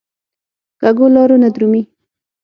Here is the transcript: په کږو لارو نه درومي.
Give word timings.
په 0.79 0.87
کږو 0.91 1.05
لارو 1.15 1.35
نه 1.43 1.49
درومي. 1.53 1.81